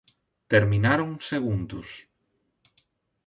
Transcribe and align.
Terminaron 0.51 1.09
segundos. 1.29 1.87